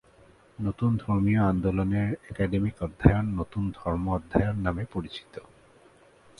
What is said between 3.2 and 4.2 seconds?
'নতুন ধর্ম